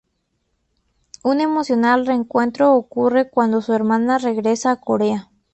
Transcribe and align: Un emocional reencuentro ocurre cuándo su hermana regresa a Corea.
Un 1.23 1.41
emocional 1.41 2.07
reencuentro 2.07 2.73
ocurre 2.73 3.29
cuándo 3.29 3.61
su 3.61 3.71
hermana 3.73 4.17
regresa 4.17 4.71
a 4.71 4.79
Corea. 4.81 5.29